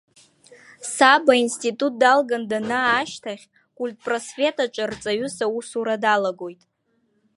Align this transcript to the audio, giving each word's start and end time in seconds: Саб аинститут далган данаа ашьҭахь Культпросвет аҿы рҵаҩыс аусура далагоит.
Саб 0.95 1.25
аинститут 1.33 1.93
далган 2.03 2.43
данаа 2.51 2.91
ашьҭахь 3.01 3.45
Культпросвет 3.77 4.55
аҿы 4.65 4.83
рҵаҩыс 4.91 5.35
аусура 5.45 5.95
далагоит. 6.03 6.61